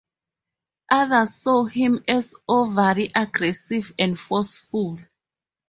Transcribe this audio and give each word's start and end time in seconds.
Others 0.89 1.35
saw 1.35 1.65
him 1.65 2.03
as 2.07 2.33
overly 2.49 3.11
aggressive 3.13 3.93
and 3.99 4.17
forceful. 4.19 4.97